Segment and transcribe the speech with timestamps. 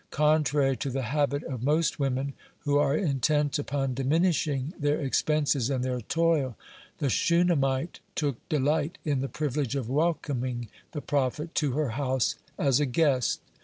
[0.07, 5.69] (11) Contrary to the habit of most women, who are intent upon diminishing their expenses
[5.69, 6.57] and their toil,
[6.97, 12.79] the Shunammite took delight in the privilege of welcoming the prophet to her house as
[12.79, 13.41] a guest.